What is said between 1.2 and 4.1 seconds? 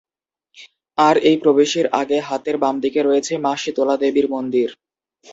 এই প্রবেশের আগে হাতের বামদিকে রয়েছে মা শীতলা